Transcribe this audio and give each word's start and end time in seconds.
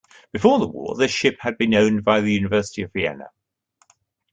Before 0.33 0.57
the 0.57 0.65
war 0.65 0.95
this 0.95 1.11
ship 1.11 1.37
had 1.41 1.59
been 1.59 1.75
owned 1.75 2.03
by 2.03 2.21
the 2.21 2.33
University 2.33 2.81
of 2.81 2.91
Vienna. 2.91 3.29